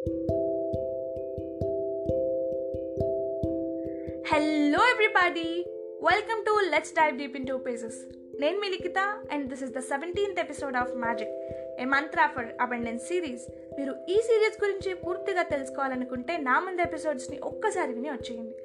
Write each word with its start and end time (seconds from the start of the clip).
Hello 0.00 0.12
everybody 4.90 5.64
welcome 6.02 6.44
to 6.44 6.60
let's 6.70 6.94
dive 6.94 7.18
deep 7.18 7.36
into 7.46 7.56
pages 7.56 7.94
నేను 8.40 8.60
మీ 8.60 8.68
Likhita 8.68 8.98
and 9.32 9.48
this 9.48 9.62
is 9.62 9.70
the 9.70 9.78
seventeenth 9.78 10.40
episode 10.40 10.76
of 10.76 10.94
magic 10.94 11.30
a 11.80 11.84
mantra 11.84 12.26
for 12.26 12.46
abundance 12.60 13.06
series 13.06 13.42
మీరు 13.78 13.94
ఈ 14.08 14.14
series 14.14 14.64
గురించి 14.64 14.94
పూర్తిగా 14.94 15.42
తెలుసుకోవాలనుకుంటే 15.42 16.36
నా 16.36 16.60
ముందు 16.60 16.82
ఎపిసోడ్స్ని 16.82 17.38
ఒక్కసారి 17.38 17.92
విని 17.92 18.10
వచ్చేయండి. 18.10 18.56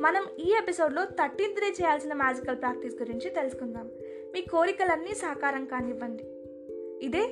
మనం 0.00 0.26
ఈ 0.38 0.54
ఎపిసోడ్లో 0.62 1.04
థర్టీన్త్ 1.04 1.60
డే 1.60 1.66
చేయాల్సిన 1.66 2.12
మ్యాజికల్ 2.14 2.60
ప్రాక్టీస్ 2.60 2.94
గురించి 2.94 3.30
తెలుసుకుందాం. 3.30 3.90
మీ 4.32 4.40
కోరికలన్నీ 4.40 5.14
సాకారం 5.14 5.64
కానివ్వండి. 5.64 6.24
ఇదే 7.06 7.22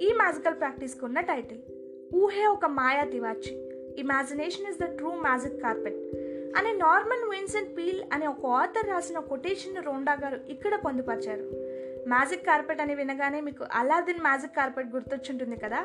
ఈ 0.00 0.12
మ్యాజికల్ 0.12 0.60
ప్రాక్టీస్కి 0.60 1.04
ఉన్న 1.04 1.20
టైటిల్ 1.20 1.58
ఊహే 2.14 2.46
ఒక 2.46 2.66
మాయా 2.66 3.04
తివాచి. 3.04 3.70
Imagination 3.98 4.66
is 4.66 4.78
the 4.78 4.84
true 4.84 5.10
magic 5.14 5.62
carpet 5.62 5.96
అనే 6.56 6.72
నార్మన్ 6.72 7.30
విన్సెంట్ 7.30 7.78
పీల్ 7.78 8.02
అనే 8.12 8.26
ఒక 8.26 8.46
ఆథర్ 8.46 8.88
రాసిన 8.88 9.18
కొటేషన్ 9.18 9.86
రోండా 9.86 10.12
గారు 10.12 10.40
ఇక్కడ 10.48 10.74
పొందుపరిచారు. 10.74 11.50
మ్యాజిక్ 12.08 12.46
కార్పెట్ 12.46 12.80
అని 12.80 12.94
వినగానే 12.94 13.40
మీకు 13.40 13.64
అలాదిన్ 13.72 14.20
మ్యాజిక్ 14.20 14.56
కార్పెట్ 14.56 14.94
గుర్తొచ్చుంటుంది 14.94 15.56
కదా? 15.56 15.84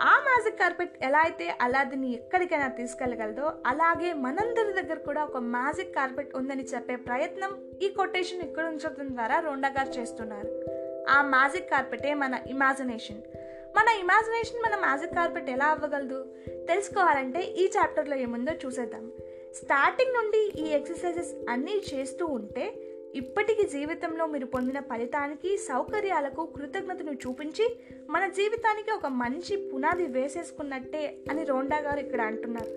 ఆ 0.00 0.20
మ్యాజిక్ 0.24 0.60
కార్పెట్ 0.60 1.04
ఎలా 1.04 1.18
అయితే 1.18 1.54
అలాదిని 1.60 2.14
ఎక్కడికైనా 2.14 2.68
తీసుకెళ్ళగలదో 2.68 3.52
అలాగే 3.66 4.12
మనందరి 4.12 4.82
దగ్గర 4.82 4.98
కూడా 4.98 5.24
ఒక 5.24 5.36
మ్యాజిక్ 5.36 5.96
కార్పెట్ 5.96 6.36
ఉందని 6.36 6.62
చెప్పే 6.62 6.96
ప్రయత్నం 6.96 7.56
ఈ 7.82 7.88
కొటేషన్ 7.88 8.42
ఇక్కడ 8.42 8.64
ఉంచడం 8.64 9.08
ద్వారా 9.08 9.40
రోండా 9.40 9.68
గారు 9.68 10.00
చేస్తున్నారు. 10.00 10.64
ఆ 11.10 11.22
మ్యాజిక్ 11.22 11.70
కార్పెటే 11.70 12.14
మన 12.14 12.38
ఇమాజినేషన్ 12.46 13.22
మన 13.76 13.88
ఇమాజినేషన్ 14.00 14.62
మన 14.62 14.80
మ్యాజిక్ 14.80 15.14
కార్పెట్ 15.14 15.50
ఎలా 15.50 15.66
అవ్వగలదు? 15.66 16.26
తెలుసుకోవాలంటే 16.68 17.42
ఈ 17.42 17.66
చాప్టర్లో 17.66 18.16
ఏముందో 18.16 18.52
చూసేద్దాం. 18.66 19.12
స్టార్టింగ్ 19.54 20.14
నుండి 20.14 20.52
ఈ 20.60 20.72
ఎక్సర్సైజెస్ 20.72 21.50
అన్నీ 21.50 21.82
చేస్తూ 21.94 22.26
ఉంటే 22.26 22.74
ఇప్పటికీ 23.14 23.62
జీవితంలో 23.62 24.26
మీరు 24.26 24.46
పొందిన 24.46 24.80
ఫలితానికి 24.80 25.56
సౌకర్యాలకు 25.58 26.46
కృతజ్ఞతను 26.46 27.12
చూపించి 27.12 27.76
మన 28.10 28.28
జీవితానికి 28.28 28.90
ఒక 28.90 29.06
మంచి 29.06 29.70
పునాది 29.74 30.06
వేసేసుకున్నట్టే 30.06 31.18
అని 31.30 31.44
రోండా 31.44 31.78
గారు 31.78 32.00
ఇక్కడ 32.00 32.20
అంటున్నారు. 32.20 32.70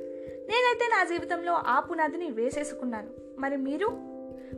నేనైతే 0.50 0.88
నా 0.92 1.04
జీవితంలో 1.04 1.54
ఆ 1.54 1.80
పునాదిని 1.80 2.32
వేసేసుకున్నాను. 2.32 3.10
మరి 3.40 3.58
మీరు? 3.58 3.88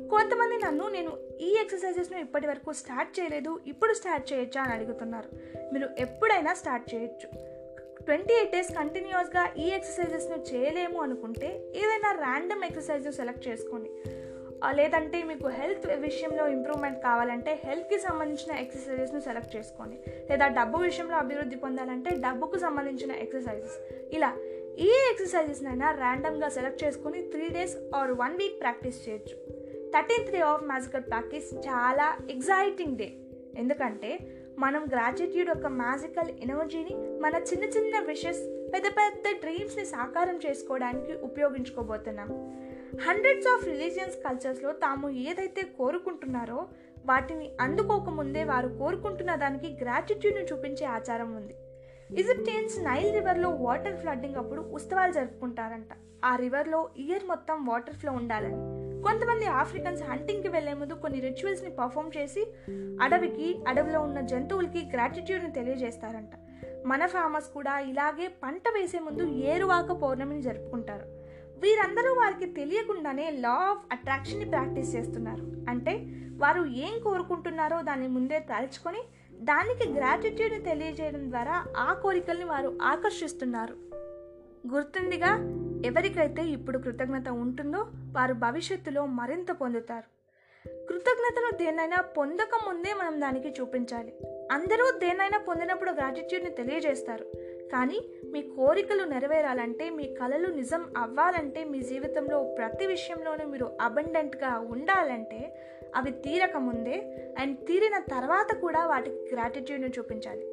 కొంతమంది 0.09 0.57
నన్ను 0.57 0.89
నేను 0.89 1.11
ఈ 1.39 1.57
ఎక్సర్సైజెస్ను 1.61 2.19
ఇప్పటి 2.19 2.47
వరకు 2.47 2.71
స్టార్ట్ 2.71 3.19
చేయలేదు 3.19 3.59
ఇప్పుడు 3.67 3.93
స్టార్ట్ 3.93 4.33
చేయొచ్చా 4.33 4.61
అని 4.61 4.73
అడుగుతున్నారు. 4.73 5.29
మీరు 5.73 5.89
ఎప్పుడైనా 5.97 6.53
స్టార్ట్ 6.53 6.95
చేయొచ్చు. 6.95 7.29
ట్వంటీ 8.05 8.33
ఎయిట్ 8.33 8.51
డేస్ 8.51 8.71
కంటిన్యూస్గా 8.75 9.53
ఈ 9.57 9.67
ఎక్సర్సైజెస్ను 9.69 10.37
చేయలేము 10.49 11.01
అనుకుంటే 11.01 11.71
ఏదైనా 11.75 12.11
ర్యాండమ్ 12.11 12.63
ఎక్సర్సైజ్ 12.63 13.11
సెలెక్ట్ 13.11 13.47
చేసుకోండి. 13.47 13.91
లేదంటే 14.77 15.23
మీకు 15.23 15.47
హెల్త్ 15.47 15.87
విషయంలో 15.87 16.47
ఇంప్రూవ్మెంట్ 16.47 17.03
కావాలంటే 17.03 17.61
హెల్త్కి 17.65 17.99
సంబంధించిన 17.99 18.57
ఎక్సర్సైజెస్ను 18.57 19.19
సెలెక్ట్ 19.19 19.55
చేసుకోండి. 19.55 19.97
లేదా 20.29 20.47
డబ్బు 20.47 20.77
విషయంలో 20.77 21.17
అభివృద్ధి 21.17 21.55
పొందాలంటే 21.55 22.09
డబ్బుకు 22.09 22.57
సంబంధించిన 22.57 23.11
ఎక్సర్సైజెస్. 23.11 23.77
ఇలా 24.13 24.31
ఏ 24.77 24.91
ఎక్సర్సైజెస్నైనా 25.11 25.91
ర్యాండమ్గా 25.91 26.49
సెలెక్ట్ 26.49 26.83
చేసుకొని 26.83 27.21
three 27.21 27.49
days 27.49 27.77
or 27.95 28.11
one 28.11 28.37
week 28.37 28.61
practice 28.61 29.09
చేయొచ్చు. 29.09 29.58
Thirteenth 29.95 30.31
day 30.31 30.39
of 30.39 30.63
magical 30.63 31.03
practice 31.03 31.53
చాలా 31.53 32.17
ఎగ్జైటింగ్ 32.29 32.97
డే. 32.97 33.17
ఎందుకంటే 33.57 34.19
మనం 34.57 34.85
గ్రాటిట్యూడ్ 34.85 35.49
యొక్క 35.49 35.67
మ్యాజికల్ 35.67 36.29
ఎనర్జీని 36.29 36.95
మన 37.19 37.35
చిన్న 37.35 37.63
చిన్న 37.63 37.99
విషెస్ 37.99 38.41
పెద్ద 38.73 38.87
పెద్ద 38.87 39.39
డ్రీమ్స్ని 39.39 39.85
సాకారం 39.85 40.39
చేసుకోవడానికి 40.45 41.13
ఉపయోగించుకోబోతున్నాం. 41.13 42.27
హండ్రెడ్స్ 43.07 43.47
ఆఫ్ 43.47 43.65
రిలీజియన్స్ 43.65 44.15
కల్చర్స్లో 44.15 44.71
తాము 44.71 45.09
ఏదైతే 45.09 45.61
కోరుకుంటున్నారో 45.61 46.67
వాటిని 47.05 47.51
అందుకోకముందే 47.61 48.43
వారు 48.43 48.67
కోరుకుంటున్న 48.67 49.35
దానికి 49.35 49.77
గ్రాటిట్యూడ్ని 49.83 50.43
చూపించే 50.43 50.85
ఆచారం 50.85 51.35
ఉంది. 51.35 51.55
ఈజిప్టియన్స్ 52.19 52.83
నైల్ 52.83 53.13
రివర్లో 53.13 53.49
వాటర్ 53.49 53.97
ఫ్లడ్డింగ్ 53.97 54.35
అప్పుడు 54.35 54.61
ఉత్సవాలు 54.61 55.11
జరుపుకుంటారంట. 55.11 55.89
ఆ 56.25 56.35
రివర్లో 56.35 56.89
ఇయర్ 56.97 57.23
మొత్తం 57.27 57.65
వాటర్ 57.65 57.95
ఫ్లో 57.95 58.11
ఉండాలని. 58.11 58.78
కొంతమంది 59.03 59.45
ఆఫ్రికన్స్ 59.45 60.03
హంటింగ్కి 60.03 60.47
వెళ్ళే 60.47 60.73
ముందు 60.73 60.93
కొన్ని 60.93 61.19
రిచువల్స్ని 61.19 61.69
పర్ఫామ్ 61.69 62.11
చేసి 62.17 62.47
అడవికి 63.01 63.59
అడవిలో 63.67 64.01
ఉన్న 64.01 64.21
జంతువులకి 64.21 64.89
గ్రాటిట్యూడ్ని 64.93 65.51
తెలియజేస్తారంట. 65.51 66.29
మన 66.85 67.05
ఫార్మర్స్ 67.05 67.47
కూడా 67.47 67.79
ఇలాగే 67.79 68.27
పంట 68.43 68.61
వేసే 68.73 68.99
ముందు 68.99 69.23
ఏరువాక 69.23 69.91
పౌర్ణమిని 69.91 70.41
జరుపుకుంటారు. 70.41 71.05
వీరందరూ 71.59 72.13
వారికి 72.13 72.45
తెలియకుండానే 72.45 73.31
లా 73.31 73.49
ఆఫ్ 73.49 73.85
అట్రాక్షన్ని 73.91 74.45
ప్రాక్టీస్ 74.45 74.95
చేస్తున్నారు. 74.95 75.69
అంటే 75.69 75.91
వారు 76.37 76.65
ఏం 76.65 76.99
కోరుకుంటున్నారో 77.03 77.81
దాన్ని 77.81 78.07
ముందే 78.07 78.39
తలుచుకొని 78.39 78.99
దానికి 79.41 79.89
గ్రాటిట్యూడ్ని 79.89 80.59
తెలియజేయడం 80.59 81.31
ద్వారా 81.31 81.65
ఆ 81.77 81.93
కోరికల్ని 81.93 82.45
వారు 82.45 82.77
ఆకర్షిస్తున్నారు. 82.81 83.75
గుర్తుందిగా 84.73 85.31
ఎవరికైతే 85.85 86.41
ఇప్పుడు 86.41 86.77
కృతజ్ఞత 86.77 87.29
ఉంటుందో 87.29 87.85
వారు 88.15 88.33
భవిష్యత్తులో 88.33 89.05
మరింత 89.05 89.51
పొందుతారు. 89.51 90.19
కృతజ్ఞతను 90.85 91.57
దేన్నైనా 91.57 92.01
పొందక 92.01 92.49
ముందే 92.67 92.93
మనం 92.93 93.21
దానికి 93.21 93.61
చూపించాలి. 93.61 94.13
అందరూ 94.51 94.91
దేన్నైనా 94.99 95.37
పొందినప్పుడు 95.37 95.91
గ్రాటిట్యూడ్ని 95.91 96.51
తెలియజేస్తారు. 96.51 97.25
కానీ 97.71 97.99
మీ 98.31 98.41
కోరికలు 98.41 99.03
నెరవేరాలంటే 99.03 99.89
మీ 99.89 100.03
కళలు 100.03 100.47
నిజం 100.47 100.93
అవ్వాలంటే 100.97 101.63
మీ 101.63 101.79
జీవితంలో 101.81 102.43
ప్రతి 102.43 102.85
విషయంలోనూ 102.85 103.45
మీరు 103.45 103.77
అబండెంట్గా 103.81 104.59
ఉండాలంటే 104.59 105.65
అవి 105.95 106.11
తీరక 106.11 106.57
ముందే 106.57 107.25
అండ్ 107.39 107.67
తీరిన 107.67 107.99
తర్వాత 107.99 108.55
కూడా 108.55 108.85
వాటికి 108.85 109.35
గ్రాటిట్యూడ్ని 109.35 109.89
చూపించాలి. 109.89 110.45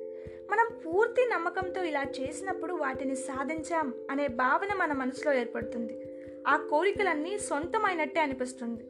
మనం 0.50 0.78
పూర్తి 0.86 1.30
నమ్మకంతో 1.32 1.84
ఇలా 1.84 2.02
చేసినప్పుడు 2.20 2.74
వాటిని 2.74 3.16
సాధించాం 3.16 3.94
అనే 4.10 4.26
భావన 4.26 4.76
మన 4.76 4.92
మనసులో 4.92 5.34
ఏర్పడుతుంది. 5.34 6.05
ఆ 6.46 6.56
కోరికలన్నీ 6.56 7.38
సొంతమైనట్టే 7.38 8.20
అనిపిస్తుంది. 8.20 8.84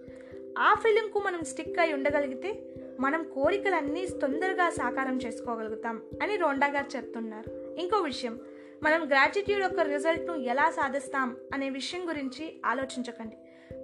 ఆ 0.59 0.75
ఫీలింగ్కు 0.75 1.19
మనం 1.19 1.44
స్టిక్ 1.44 1.78
అయి 1.78 1.93
ఉండగలిగితే 1.93 2.62
మనం 3.00 3.25
కోరికలన్నీ 3.34 4.06
తొందరగా 4.06 4.71
సాకారం 4.71 5.17
చేసుకోగలుగుతాం 5.17 6.03
అని 6.22 6.37
రోండా 6.37 6.67
గారు 6.67 6.97
చెప్తున్నారు. 6.97 7.77
ఇంకో 7.78 7.97
విషయం 7.97 8.41
మనం 8.83 9.09
గ్రాటిట్యూడ్ 9.09 9.62
యొక్క 9.62 9.81
రిజల్ట్ను 9.81 10.34
ఎలా 10.34 10.71
సాధిస్తాం 10.71 11.37
అనే 11.55 11.71
విషయం 11.71 12.09
గురించి 12.09 12.61
ఆలోచించకండి. 12.67 13.37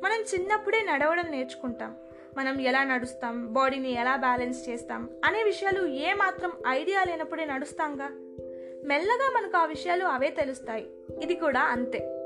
మనం 0.05 0.25
చిన్నప్పుడే 0.35 0.83
నడవడం 0.83 1.25
నేర్చుకుంటాం. 1.31 1.97
మనం 2.37 2.61
ఎలా 2.61 2.85
నడుస్తాం 2.85 3.53
బాడీని 3.53 3.91
ఎలా 3.91 4.17
బ్యాలెన్స్ 4.17 4.69
చేస్తాం 4.69 5.11
అనే 5.25 5.43
విషయాలు 5.43 5.87
ఏమాత్రం 5.87 6.53
ఐడియా 6.69 7.05
లేనప్పుడే 7.05 7.45
నడుస్తాంగా? 7.45 8.09
మెల్లగా 8.89 9.41
మనకు 9.41 9.57
ఆ 9.57 9.65
విషయాలు 9.65 10.05
అవే 10.05 10.31
తెలుస్తాయి. 10.31 10.87
ఇది 11.23 11.35
కూడా 11.35 11.61
అంతే. 11.61 12.22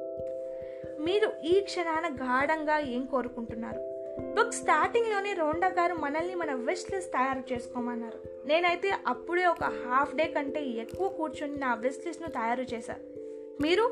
మీరు 1.07 1.33
ఈ 1.45 1.61
క్షణాన 1.61 2.15
గాఢంగా 2.15 2.79
ఏం 2.79 3.07
కోరుకుంటున్నారు? 3.07 3.79
బుక్ 4.21 4.55
స్టార్టింగ్లోనే 4.55 5.33
రోండా 5.33 5.69
గారు 5.69 5.95
మనల్ని 5.95 6.35
మన 6.35 6.55
విష్ 6.55 6.95
లిస్ట్ 6.95 7.13
తయారు 7.13 7.55
చేసుకోమన్నారు. 7.55 8.47
నేనైతే 8.47 8.91
అప్పుడే 9.07 9.47
ఒక 9.47 9.65
హాఫ్ 9.65 10.17
డే 10.17 10.27
కంటే 10.27 10.63
ఎక్కువ 10.63 11.09
కూర్చొని 11.09 11.57
నా 11.57 11.75
విష్ 11.75 12.07
లిస్ట్ను 12.07 12.29
తయారు 12.29 12.63
చేశా. 12.63 12.97
మీరు? 13.61 13.83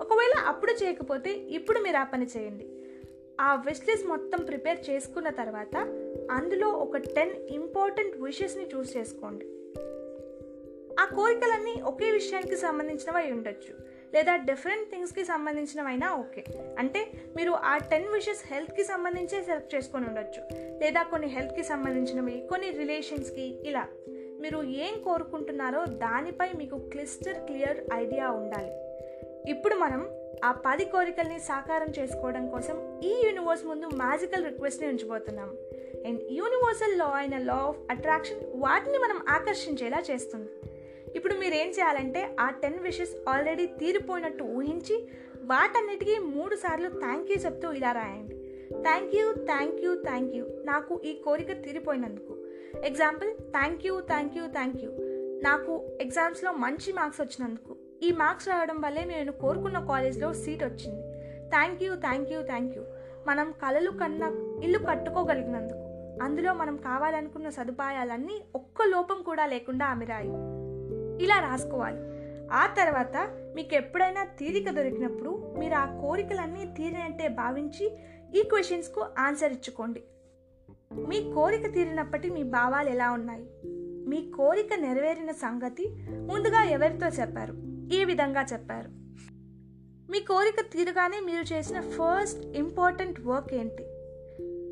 ఒకవేళ 0.00 0.32
అప్పుడు 0.46 0.72
చేయకపోతే 0.72 1.30
ఇప్పుడు 1.30 1.80
మీరు 1.80 1.96
ఆ 1.96 2.04
పని 2.04 2.26
చేయండి. 2.36 2.66
ఆ 3.40 3.54
విష్ 3.54 3.88
లిస్ట్ 3.88 4.06
మొత్తం 4.06 4.44
ప్రిపేర్ 4.44 4.90
చేసుకున్న 4.90 5.30
తర్వాత 5.30 5.76
అందులో 6.30 6.68
ఒక 6.68 6.96
టెన్ 6.96 7.32
ఇంపార్టెంట్ 7.50 8.16
విషెస్ని 8.16 8.66
చూస్ 8.74 8.96
చేసుకోండి. 8.96 9.44
ఆ 11.00 11.04
కోరికలన్నీ 11.04 11.82
ఒకే 11.82 12.10
విషయానికి 12.10 12.56
సంబంధించినవి 12.56 13.32
ఉండొచ్చు. 13.32 13.95
లేదా 14.16 14.36
డిఫరెంట్ 14.36 14.90
థింగ్స్కి 14.90 15.24
సంబంధించినవైనా 15.24 16.16
ఓకే 16.16 16.44
అంటే 16.78 17.12
మీరు 17.36 17.50
ఆ 17.50 17.76
టెన్ 17.76 18.08
విషెస్ 18.08 18.52
హెల్త్కి 18.52 18.84
సంబంధించే 18.84 19.42
సెలెక్ట్ 19.42 19.74
చేసుకొని 19.74 20.06
ఉండొచ్చు. 20.06 20.42
లేదా 20.78 21.02
కొన్ని 21.02 21.28
హెల్త్కి 21.28 21.64
సంబంధించినవి 21.64 22.46
కొన్ని 22.50 22.70
రిలేషన్స్కి 22.70 23.46
ఇలా. 23.64 23.86
మీరు 24.40 24.62
ఏం 24.62 25.02
కోరుకుంటున్నారో 25.02 25.84
దానిపై 25.84 26.52
మీకు 26.52 26.76
క్లిస్టర్ 26.76 27.36
క్లియర్ 27.36 27.80
ఐడియా 27.94 28.30
ఉండాలి. 28.30 28.72
ఇప్పుడు 29.50 29.74
మనం 29.74 30.10
ఆ 30.44 30.52
పది 30.52 30.84
కోరికల్ని 30.84 31.38
సాకారం 31.40 31.90
చేసుకోవడం 31.98 32.48
కోసం 32.48 33.00
ఈ 33.04 33.22
యూనివర్స్ 33.26 33.64
ముందు 33.64 33.86
మ్యాజికల్ 33.86 34.44
రిక్వెస్ట్ని 34.44 34.88
ఉంచిపోతున్నాం 34.88 35.50
అండ్ 36.06 36.20
యూనివర్సల్ 36.30 36.98
లా 36.98 37.04
అయిన 37.04 37.38
లా 37.38 37.54
ఆఫ్ 37.54 37.78
అట్రాక్షన్ 37.90 38.38
వాటిని 38.54 38.98
మనం 38.98 39.20
ఆకర్షించేలా 39.28 40.02
చేస్తుంది. 40.10 40.48
ఇప్పుడు 41.16 41.34
మీరు 41.34 41.54
ఏం 41.54 41.68
చేయాలంటే 41.68 42.36
ఆ 42.40 42.50
టెన్ 42.62 42.78
విషెస్ 42.78 43.14
ఆల్రెడీ 43.28 43.66
తీరిపోయినట్టు 43.66 44.44
ఊహించి 44.44 44.96
వాటన్నిటికీ 45.52 46.18
మూడు 46.34 46.54
సార్లు 46.56 46.88
థ్యాంక్ 46.88 47.30
యూ 47.30 47.36
చెప్తూ 47.36 47.72
ఇలా 47.72 47.92
రాయండి. 47.92 48.36
Thank 48.86 49.14
you 49.16 49.26
thank 49.50 49.80
you 49.84 49.92
thank 49.94 50.34
you 50.36 50.44
నాకు 50.64 51.00
ఈ 51.04 51.12
కోరిక 51.24 51.52
తీరిపోయినందుకు. 51.64 52.34
Example 52.90 53.30
thank 53.56 53.86
you 53.86 54.00
thank 54.00 54.36
you 54.38 54.46
thank 54.56 54.80
you 54.84 54.90
నాకు 55.46 55.72
ఎగ్జామ్స్లో 56.00 56.52
మంచి 56.64 56.92
మార్క్స్ 56.92 57.20
వచ్చినందుకు. 57.20 57.72
ఈ 58.02 58.08
మార్క్స్ 58.12 58.48
రావడం 58.48 58.80
వల్లే 58.80 59.04
నేను 59.04 59.32
కోరుకున్న 59.32 59.78
కాలేజ్లో 59.92 60.32
సీట్ 60.42 60.64
వచ్చింది. 60.64 61.02
Thank 61.54 61.82
you 61.82 61.94
thank 62.06 62.32
you 62.32 62.40
thank 62.52 62.76
you 62.78 62.84
మనం 63.26 63.54
కలలు 63.62 63.90
కన్నా 63.90 64.28
ఇల్లు 64.64 64.78
కట్టుకోగలిగినందుకు. 64.78 65.82
అందులో 66.24 66.52
మనం 66.54 66.76
కావాలనుకున్న 66.76 67.48
సదుపాయాలన్నీ 67.48 68.36
ఒక్క 68.54 68.82
లోపం 68.82 69.18
కూడా 69.22 69.46
లేకుండా 69.46 69.86
అమిరాయి 69.86 70.34
ఇలా 71.20 71.38
రాసుకోవాలి. 71.40 71.98
ఆ 72.52 72.66
తర్వాత 72.66 73.30
మీకు 73.54 73.74
ఎప్పుడైనా 73.74 74.24
తీరిక 74.24 74.70
దొరికినప్పుడు 74.70 75.54
మీరు 75.58 75.74
ఆ 75.74 76.00
కోరికలన్నీ 76.00 76.74
తీరినట్టే 76.76 77.28
భావించి 77.28 77.98
ఈ 78.34 78.42
క్వశ్చన్స్కు 78.42 79.06
ఆన్సర్ 79.18 79.52
ఇచ్చుకోండి. 79.52 80.02
మీ 80.92 81.32
కోరిక 81.32 81.74
తీరినప్పటి 81.74 82.30
మీ 82.30 82.42
భావాలు 82.42 82.88
ఎలా 82.88 83.10
ఉన్నాయి? 83.10 83.50
మీ 84.08 84.30
కోరిక 84.36 84.74
నెరవేరిన 84.74 85.30
సంగతి 85.30 85.88
ముందుగా 86.10 86.62
ఎవరితో 86.62 87.06
చెప్పారు? 87.06 87.54
ఏ 87.92 88.04
విధంగా 88.04 88.46
చెప్పారు? 88.52 88.88
మీ 90.10 90.20
కోరిక 90.20 90.60
తీరుగానే 90.72 91.20
మీరు 91.20 91.54
చేసిన 91.54 91.80
ఫస్ట్ 91.80 92.46
ఇంపార్టెంట్ 92.46 93.20
వర్క్ 93.20 93.54
ఏంటి? 93.54 93.84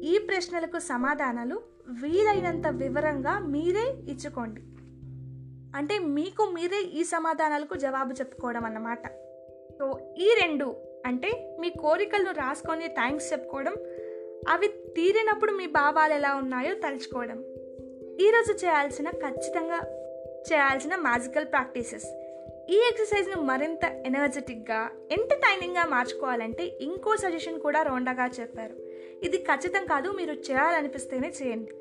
ఈ 0.06 0.18
ప్రశ్నలకు 0.18 0.78
సమాధానాలు 0.78 1.62
వీలైనంత 1.88 2.66
వివరంగా 2.66 3.38
మీరే 3.38 4.12
ఇచ్చుకోండి. 4.12 4.60
అంటే 5.78 5.98
మీకు 5.98 6.42
మీరే 6.56 6.80
ఈ 6.98 7.04
సమాధానాలకు 7.04 7.74
జవాబు 7.74 8.12
చెప్పుకోవడం 8.12 8.64
అన్నమాట. 8.64 9.04
సో 9.78 9.86
ఈ 10.26 10.28
రెండు 10.42 10.66
అంటే 11.06 11.30
మీ 11.60 11.70
కోరికలను 11.70 12.30
రాసుకొని 12.30 12.88
థ్యాంక్స్ 12.88 13.32
చెప్పుకోవడం 13.32 13.74
అవి 14.52 14.68
తీరినప్పుడు 14.96 15.52
మీ 15.52 15.66
భావాలు 15.66 16.14
ఎలా 16.14 16.34
ఉన్నాయో 16.34 16.74
తలుచుకోవడం. 16.84 17.38
ఈరోజు 18.24 18.52
చేయాల్సిన 18.64 19.10
ఖచ్చితంగా 19.24 19.78
చేయాల్సిన 20.48 20.94
మ్యాజికల్ 20.96 21.46
ప్రాక్టీసెస్ 21.46 22.06
ఈ 22.74 22.76
ఎక్సర్సైజ్ను 22.90 23.38
మరింత 23.42 23.84
ఎనర్జెటిక్గా 24.08 24.90
ఎంటర్టైనింగ్గా 25.16 25.84
మార్చుకోవాలంటే 25.84 26.64
ఇంకో 26.80 27.16
సజెషన్ 27.16 27.58
కూడా 27.60 27.82
రోండగా 27.82 28.26
చెప్పారు. 28.26 28.76
ఇది 29.26 29.38
ఖచ్చితం 29.38 29.84
కాదు 29.92 30.08
మీరు 30.10 30.32
చేయాలనిపిస్తేనే 30.32 31.32
చేయండి. 31.42 31.72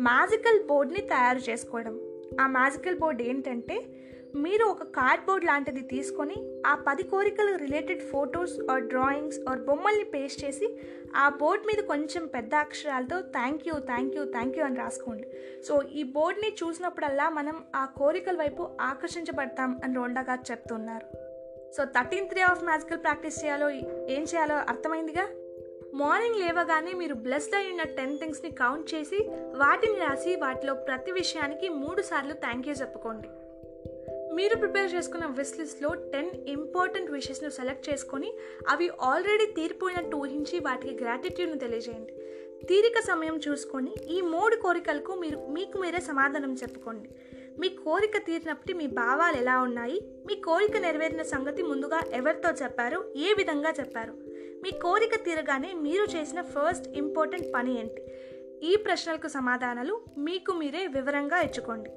మ్యాజికల్ 0.00 0.60
బోర్డ్ని 0.68 1.00
తయారు 1.00 1.38
చేసుకోవడం. 1.48 1.96
ఆ 2.40 2.46
మ్యాజికల్ 2.46 2.98
బోర్డ్ 2.98 3.22
ఏంటంటే 3.22 3.86
మీరు 4.36 4.64
ఒక 4.64 4.82
కార్డ్బోర్డ్ 4.82 5.44
లాంటిది 5.44 5.80
తీసుకొని 5.80 6.62
ఆ 6.66 6.74
పది 6.74 7.02
కోరికలు 7.02 7.56
related 7.56 8.00
photos 8.00 8.70
or 8.70 8.82
drawings 8.82 9.38
or 9.48 9.60
బొమ్మల్ని 9.60 10.04
పేస్ట్ 10.04 10.44
చేసి 10.44 10.78
ఆ 11.16 11.28
బోర్డ్ 11.28 11.66
మీద 11.66 11.84
కొంచెం 11.84 12.26
పెద్ద 12.26 12.54
అక్షరాలతో 12.54 13.20
thank 13.20 13.68
you 13.68 13.74
thank 13.74 14.16
you 14.16 14.24
thank 14.24 14.58
you 14.58 14.64
అని 14.64 14.76
రాసుకోండి. 14.76 15.30
సో 15.68 15.82
ఈ 15.82 16.02
బోర్డ్ని 16.02 16.56
చూసినప్పుడల్లా 16.64 17.28
మనం 17.28 17.64
ఆ 17.76 17.84
కోరికల 17.84 18.36
వైపు 18.36 18.68
ఆకర్షించబడతాం 18.80 19.80
అని 19.84 19.94
రోండా 19.94 20.20
గారు 20.20 20.50
చెప్తున్నారు. 20.50 21.06
So 21.76 21.84
thirteenth 21.84 22.34
day 22.34 22.40
of 22.40 22.64
magical 22.64 23.02
practice 23.02 23.44
చేయాలో 23.44 23.70
ఏం 23.70 24.22
చేయాలో 24.22 24.54
అర్థమైందిగా? 24.54 25.28
మార్నింగ్ 25.94 26.36
లేవగానే 26.36 26.92
మీరు 26.92 27.14
బ్లెస్డ్ 27.14 27.54
అయిన 27.54 27.82
టెన్ 27.82 28.18
థింగ్స్ని 28.18 28.50
కౌంట్ 28.50 28.94
చేసి 28.94 29.16
వాటిని 29.56 29.98
రాసి 29.98 30.36
వాటిలో 30.36 30.74
ప్రతి 30.74 31.12
విషయానికి 31.12 31.68
మూడు 31.68 32.02
సార్లు 32.02 32.32
థ్యాంక్ 32.32 32.68
యూ 32.68 32.74
చెప్పుకోండి. 32.74 33.28
మీరు 34.34 34.56
ప్రిపేర్ 34.56 34.94
చేసుకున్న 34.94 35.26
విష్ 35.26 35.60
లిస్ట్లో 35.60 35.94
టెన్ 35.94 36.30
ఇంపార్టెంట్ 36.46 37.10
విషెస్ను 37.10 37.50
సెలెక్ట్ 37.50 37.90
చేసుకొని 37.90 38.32
అవి 38.68 38.90
ఆల్రెడీ 39.00 39.46
తీరిపోయినట్టు 39.46 40.16
ఊహించి 40.16 40.58
వాటికి 40.58 41.04
గ్రాటిట్యూడ్ను 41.04 41.58
తెలియజేయండి. 41.58 42.12
తీరిక 42.66 42.98
సమయం 42.98 43.40
చూసుకొని 43.48 43.94
ఈ 44.08 44.20
మూడు 44.20 44.56
కోరికలకు 44.56 45.14
మీరు 45.14 45.46
మీకు 45.50 45.78
మీరే 45.78 46.00
సమాధానం 46.00 46.54
చెప్పుకోండి. 46.54 47.10
మీ 47.60 47.68
కోరిక 47.68 48.16
తీరినప్పటి 48.26 48.72
మీ 48.72 48.86
భావాలు 48.86 49.36
ఎలా 49.36 49.60
ఉన్నాయి? 49.60 50.08
మీ 50.26 50.34
కోరిక 50.34 50.76
నెరవేరిన 50.76 51.22
సంగతి 51.22 51.62
ముందుగా 51.62 52.00
ఎవరితో 52.12 52.50
చెప్పారు? 52.50 53.12
ఏ 53.16 53.32
విధంగా 53.32 53.72
చెప్పారు? 53.80 54.37
మీ 54.62 54.70
కోరిక 54.70 55.14
తీరగానే 55.24 55.72
మీరు 55.72 56.04
చేసిన 56.16 56.40
ఫస్ట్ 56.42 56.88
ఇంపార్టెంట్ 56.88 57.54
పని 57.54 57.80
ఏంటి? 57.80 58.02
ఈ 58.62 58.76
ప్రశ్నలకు 58.76 59.28
సమాధానాలు 59.28 60.00
మీకు 60.18 60.52
మీరే 60.52 60.86
వివరంగా 60.86 61.40
ఇచ్చుకోండి. 61.40 61.90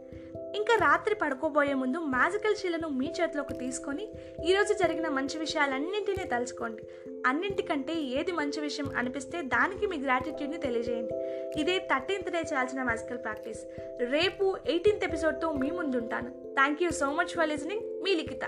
ఇంకా 0.57 0.75
రాత్రి 0.75 1.15
పడుకోబోయే 1.15 1.73
ముందు 1.73 1.97
మ్యాజికల్ 1.97 2.55
శీలను 2.55 2.89
మీ 2.89 3.13
చేతిలోకి 3.21 3.53
తీసుకొని 3.53 4.05
ఈరోజు 4.45 4.73
జరిగిన 4.73 5.07
మంచి 5.07 5.37
విషయాలన్నింటినీ 5.39 6.23
తలుచుకోండి. 6.23 6.83
అన్నింటికంటే 7.27 7.93
ఏది 7.93 8.31
మంచి 8.31 8.61
విషయం 8.61 8.89
అనిపిస్తే 8.97 9.41
దానికి 9.41 9.87
మీ 9.87 9.97
గ్రాటిట్యూడ్ని 9.97 10.57
తెలియజేయండి. 10.57 11.13
ఇదే 11.61 11.77
థర్టీన్త్ 11.79 12.31
డే 12.31 12.39
చేయాల్సిన 12.39 12.83
మ్యాజికల్ 12.83 13.23
ప్రాక్టీస్ 13.23 13.61
రేపు 13.99 14.57
ఎయిటీన్త్ 14.67 15.03
ఎపిసోడ్తో 15.03 15.51
మీ 15.51 15.71
ముందుంటాను. 15.71 16.29
Thank 16.29 16.83
you 16.83 16.91
so 16.91 17.11
much 17.11 17.33
for 17.35 17.49
listening 17.49 18.03
me 18.03 18.15
Likhita. 18.15 18.45